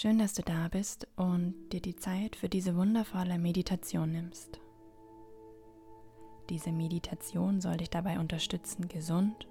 [0.00, 4.60] Schön, dass du da bist und dir die Zeit für diese wundervolle Meditation nimmst.
[6.48, 9.48] Diese Meditation soll dich dabei unterstützen, gesund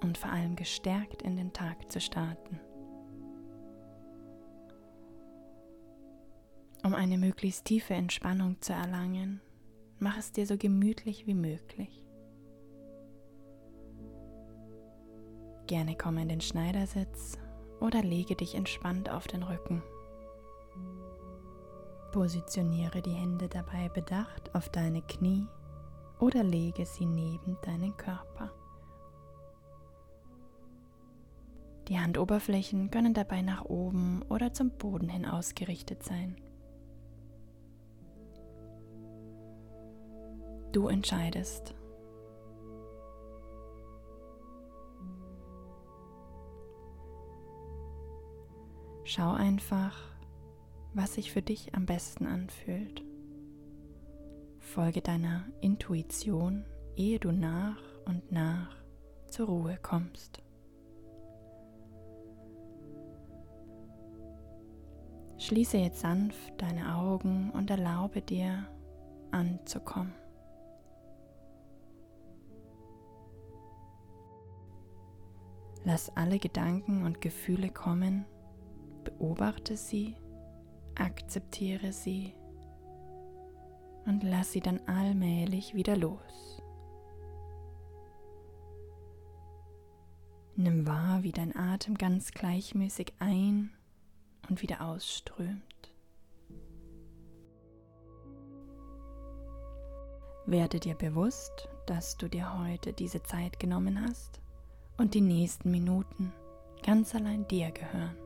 [0.00, 2.58] und vor allem gestärkt in den Tag zu starten.
[6.82, 9.42] Um eine möglichst tiefe Entspannung zu erlangen,
[9.98, 12.02] mach es dir so gemütlich wie möglich.
[15.66, 17.36] Gerne komm in den Schneidersitz
[17.80, 19.82] oder lege dich entspannt auf den Rücken.
[22.12, 25.46] Positioniere die Hände dabei bedacht auf deine Knie
[26.20, 28.52] oder lege sie neben deinen Körper.
[31.88, 36.36] Die Handoberflächen können dabei nach oben oder zum Boden hin ausgerichtet sein.
[40.72, 41.74] Du entscheidest.
[49.06, 49.94] Schau einfach,
[50.94, 53.04] was sich für dich am besten anfühlt.
[54.58, 56.64] Folge deiner Intuition,
[56.96, 58.74] ehe du nach und nach
[59.28, 60.42] zur Ruhe kommst.
[65.36, 68.66] Schließe jetzt sanft deine Augen und erlaube dir
[69.32, 70.14] anzukommen.
[75.84, 78.24] Lass alle Gedanken und Gefühle kommen
[79.04, 80.16] Beobachte sie,
[80.94, 82.34] akzeptiere sie
[84.06, 86.62] und lass sie dann allmählich wieder los.
[90.56, 93.70] Nimm wahr, wie dein Atem ganz gleichmäßig ein
[94.48, 95.62] und wieder ausströmt.
[100.46, 104.40] Werde dir bewusst, dass du dir heute diese Zeit genommen hast
[104.96, 106.32] und die nächsten Minuten
[106.84, 108.23] ganz allein dir gehören.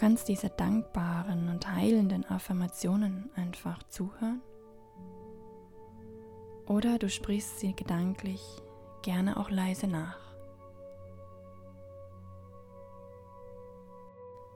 [0.00, 4.40] Kannst diese dankbaren und heilenden Affirmationen einfach zuhören.
[6.66, 8.40] Oder du sprichst sie gedanklich
[9.02, 10.18] gerne auch leise nach.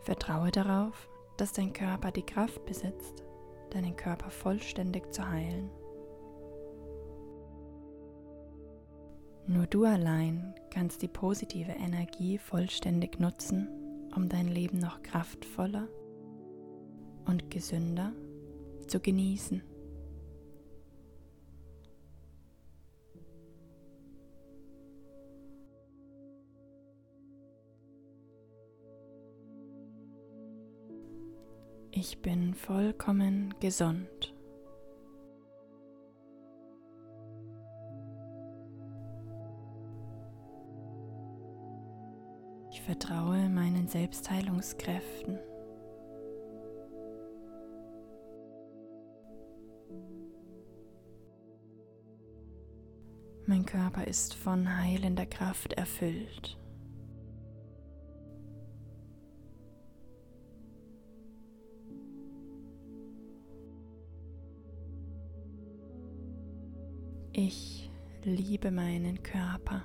[0.00, 3.22] Vertraue darauf, dass dein Körper die Kraft besitzt,
[3.68, 5.70] deinen Körper vollständig zu heilen.
[9.46, 13.83] Nur du allein kannst die positive Energie vollständig nutzen
[14.14, 15.88] um dein Leben noch kraftvoller
[17.26, 18.12] und gesünder
[18.86, 19.62] zu genießen.
[31.90, 34.33] Ich bin vollkommen gesund.
[42.84, 45.38] Vertraue meinen Selbstheilungskräften.
[53.46, 56.58] Mein Körper ist von heilender Kraft erfüllt.
[67.32, 67.90] Ich
[68.22, 69.82] liebe meinen Körper.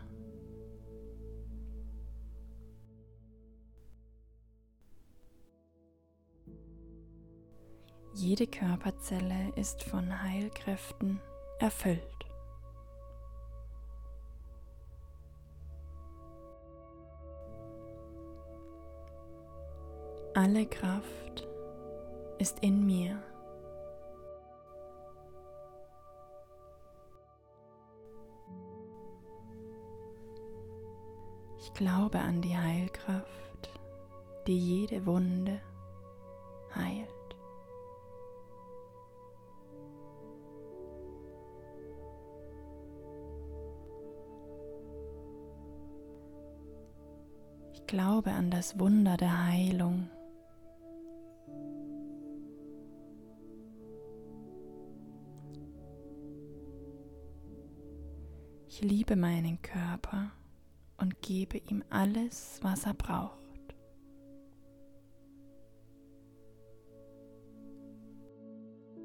[8.22, 11.22] Jede Körperzelle ist von Heilkräften
[11.58, 12.02] erfüllt.
[20.34, 21.48] Alle Kraft
[22.40, 23.24] ist in mir.
[31.58, 33.70] Ich glaube an die Heilkraft,
[34.46, 35.62] die jede Wunde
[36.76, 37.19] heilt.
[47.90, 50.12] Glaube an das Wunder der Heilung.
[58.68, 60.30] Ich liebe meinen Körper
[60.98, 63.74] und gebe ihm alles, was er braucht.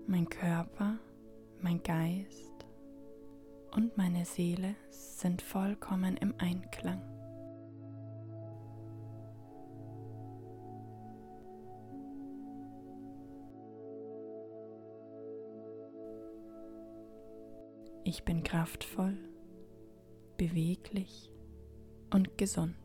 [0.07, 0.99] Mein Körper,
[1.59, 2.67] mein Geist
[3.71, 7.14] und meine Seele sind vollkommen im Einklang.
[18.07, 19.17] Ich bin kraftvoll,
[20.37, 21.33] beweglich
[22.13, 22.77] und gesund.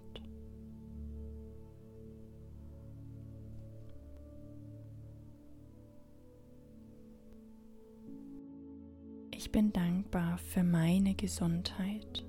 [9.32, 12.26] Ich bin dankbar für meine Gesundheit.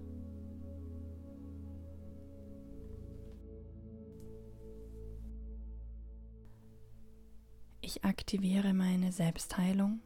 [7.81, 10.01] Ich aktiviere meine Selbstheilung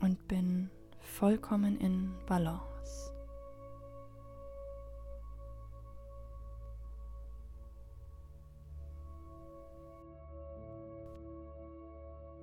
[0.00, 3.12] und bin vollkommen in Balance.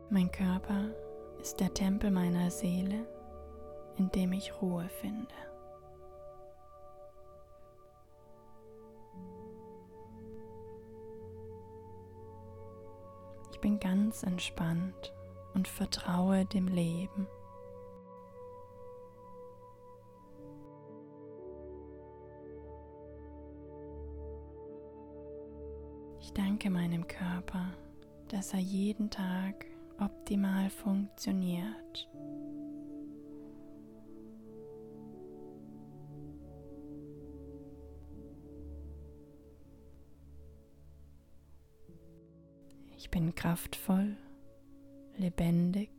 [0.10, 0.90] Mein Körper
[1.40, 3.06] ist der Tempel meiner Seele
[3.98, 5.34] in dem ich Ruhe finde.
[13.52, 15.14] Ich bin ganz entspannt
[15.56, 17.28] und vertraue dem Leben.
[26.58, 27.72] Danke meinem Körper,
[28.30, 29.68] dass er jeden Tag
[30.00, 32.10] optimal funktioniert.
[42.98, 44.18] Ich bin kraftvoll,
[45.16, 45.92] lebendig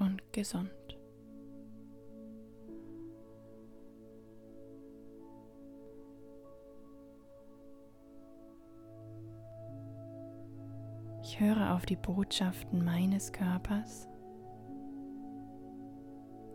[0.00, 0.81] und gesund.
[11.32, 14.06] Ich höre auf die Botschaften meines Körpers,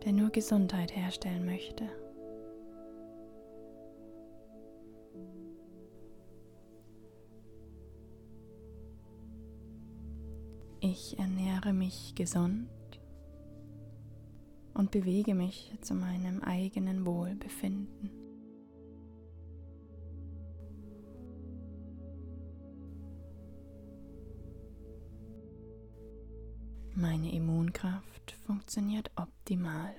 [0.04, 1.88] der nur Gesundheit herstellen möchte.
[10.78, 12.68] Ich ernähre mich gesund
[14.74, 18.27] und bewege mich zu meinem eigenen Wohlbefinden.
[27.00, 29.94] Meine Immunkraft funktioniert optimal.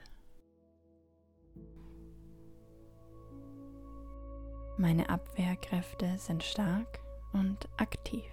[4.77, 6.99] Meine Abwehrkräfte sind stark
[7.31, 8.25] und aktiv.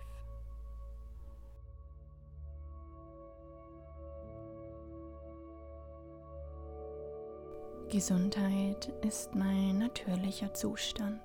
[7.88, 11.20] Gesundheit ist mein natürlicher Zustand.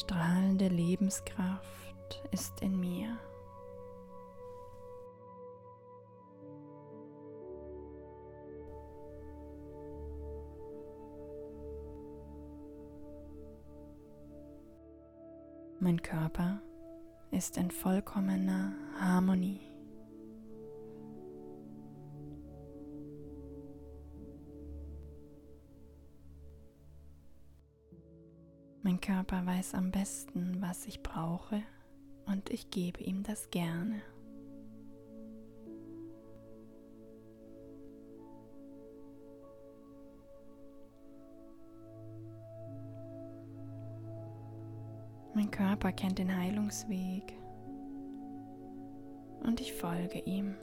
[0.00, 3.18] Strahlende Lebenskraft ist in mir.
[15.80, 16.62] Mein Körper
[17.30, 19.69] ist in vollkommener Harmonie.
[29.10, 31.64] Körper weiß am besten, was ich brauche
[32.26, 34.02] und ich gebe ihm das gerne.
[45.34, 47.32] Mein Körper kennt den Heilungsweg
[49.42, 50.54] und ich folge ihm.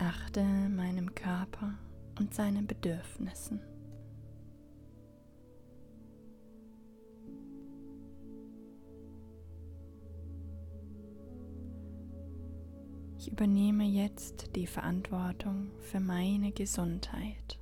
[0.00, 1.74] Achte meinem Körper
[2.18, 3.60] und seinen Bedürfnissen.
[13.18, 17.58] Ich übernehme jetzt die Verantwortung für meine Gesundheit.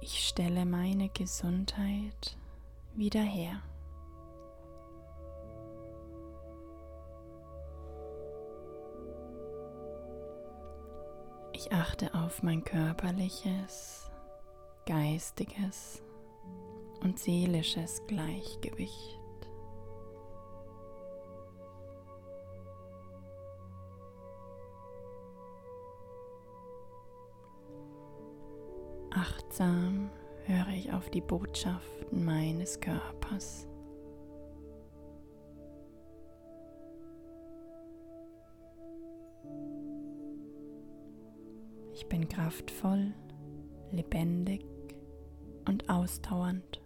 [0.00, 2.39] Ich stelle meine Gesundheit
[3.00, 3.62] wieder her.
[11.54, 14.10] Ich achte auf mein körperliches,
[14.84, 16.02] geistiges
[17.00, 19.18] und seelisches Gleichgewicht.
[29.10, 30.10] Achtsam
[30.50, 33.68] höre ich auf die Botschaften meines Körpers.
[41.92, 43.12] Ich bin kraftvoll,
[43.92, 44.64] lebendig
[45.68, 46.80] und ausdauernd.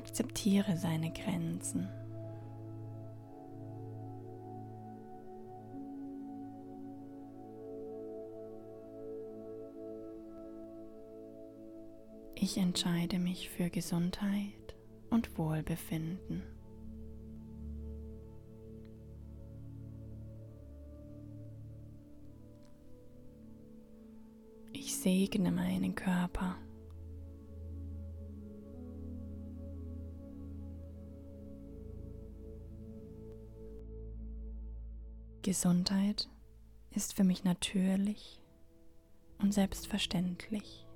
[0.00, 1.86] Akzeptiere seine Grenzen.
[12.34, 14.74] Ich entscheide mich für Gesundheit
[15.10, 16.42] und Wohlbefinden.
[24.72, 26.56] Ich segne meinen Körper.
[35.42, 36.28] Gesundheit
[36.90, 38.40] ist für mich natürlich
[39.38, 40.86] und selbstverständlich.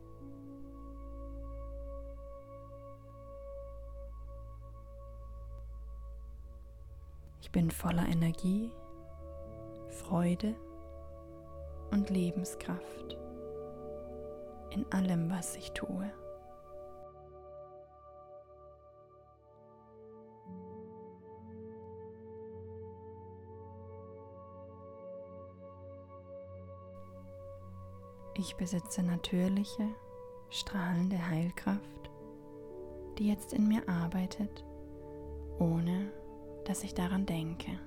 [7.40, 8.70] Ich bin voller Energie,
[9.88, 10.54] Freude
[11.90, 13.16] und Lebenskraft
[14.70, 16.12] in allem, was ich tue.
[28.36, 29.88] Ich besitze natürliche,
[30.50, 32.10] strahlende Heilkraft,
[33.16, 34.64] die jetzt in mir arbeitet,
[35.60, 36.12] ohne
[36.64, 37.78] dass ich daran denke.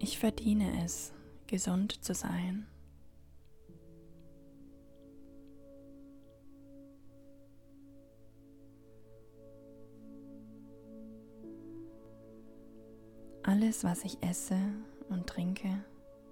[0.00, 1.12] Ich verdiene es,
[1.46, 2.66] gesund zu sein.
[13.52, 14.56] Alles, was ich esse
[15.10, 15.84] und trinke,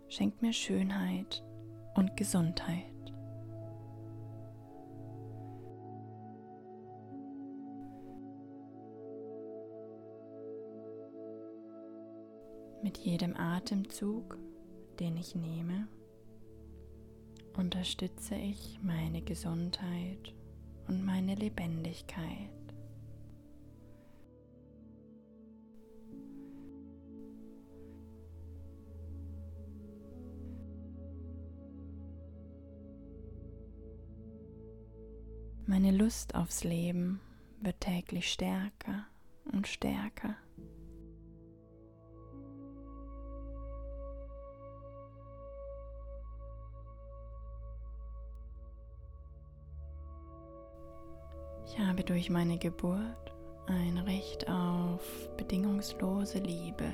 [0.09, 1.45] schenkt mir Schönheit
[1.95, 2.87] und Gesundheit.
[12.83, 14.39] Mit jedem Atemzug,
[14.99, 15.89] den ich nehme,
[17.55, 20.35] unterstütze ich meine Gesundheit
[20.89, 22.60] und meine Lebendigkeit.
[35.67, 37.21] Meine Lust aufs Leben
[37.61, 39.07] wird täglich stärker
[39.52, 40.35] und stärker.
[51.67, 53.33] Ich habe durch meine Geburt
[53.67, 56.90] ein Recht auf bedingungslose Liebe.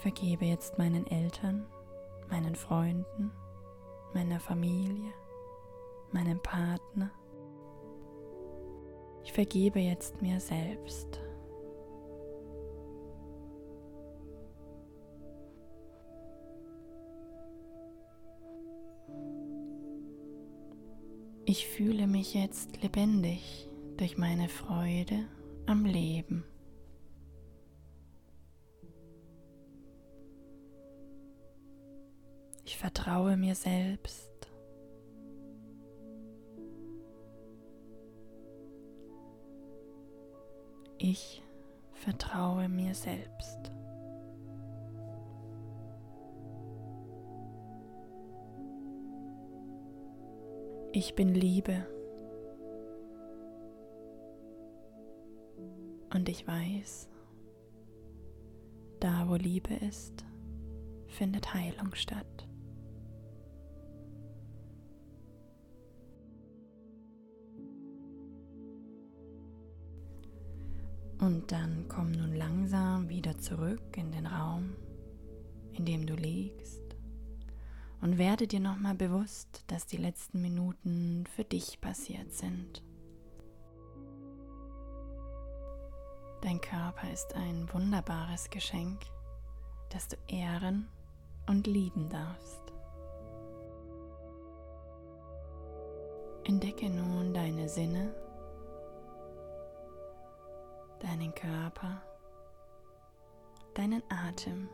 [0.00, 1.66] Ich vergebe jetzt meinen Eltern,
[2.30, 3.30] meinen Freunden,
[4.14, 5.12] meiner Familie,
[6.10, 7.10] meinem Partner.
[9.22, 11.20] Ich vergebe jetzt mir selbst.
[21.44, 25.26] Ich fühle mich jetzt lebendig durch meine Freude
[25.66, 26.46] am Leben.
[33.10, 34.30] Vertraue mir selbst.
[40.98, 41.42] Ich
[41.92, 43.72] vertraue mir selbst.
[50.92, 51.84] Ich bin Liebe.
[56.14, 57.08] Und ich weiß,
[59.00, 60.24] da wo Liebe ist,
[61.08, 62.49] findet Heilung statt.
[71.20, 74.74] Und dann komm nun langsam wieder zurück in den Raum,
[75.72, 76.80] in dem du liegst
[78.00, 82.82] und werde dir nochmal bewusst, dass die letzten Minuten für dich passiert sind.
[86.40, 89.00] Dein Körper ist ein wunderbares Geschenk,
[89.90, 90.88] das du ehren
[91.46, 92.62] und lieben darfst.
[96.44, 98.14] Entdecke nun deine Sinne,
[101.00, 102.02] deinen Körper,
[103.74, 104.68] deinen Atem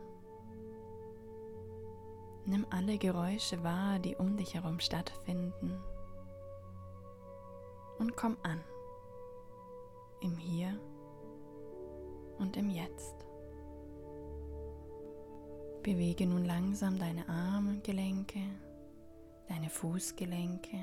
[2.49, 5.77] Nimm alle Geräusche wahr, die um dich herum stattfinden.
[7.99, 8.61] Und komm an.
[10.21, 10.79] Im Hier
[12.39, 13.15] und im Jetzt.
[15.83, 18.39] Bewege nun langsam deine Armgelenke,
[19.49, 20.77] deine Fußgelenke.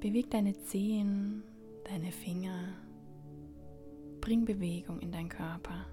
[0.00, 1.44] Beweg deine Zehen,
[1.84, 2.87] deine Finger.
[4.28, 5.86] Bring Bewegung in deinen Körper.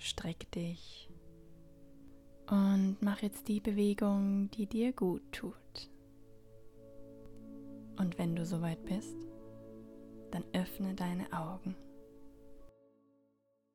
[0.00, 1.08] Streck dich
[2.50, 5.54] und mach jetzt die Bewegung, die dir gut tut.
[7.98, 9.14] Und wenn du soweit bist,
[10.32, 11.76] dann öffne deine Augen.